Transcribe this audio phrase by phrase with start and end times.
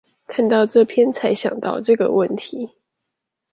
[0.25, 2.71] 看到這篇才想到這個問題